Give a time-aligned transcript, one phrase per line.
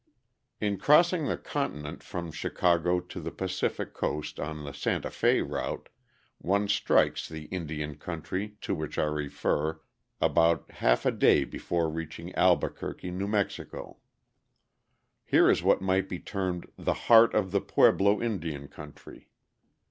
[0.59, 5.89] In crossing the continent from Chicago to the Pacific Coast on the Santa Fe route,
[6.39, 9.79] one strikes the "Indian country," to which I refer,
[10.19, 13.97] about half a day before reaching Albuquerque, New Mexico.
[15.23, 19.29] Here is what might be termed "the heart of the Pueblo Indian country."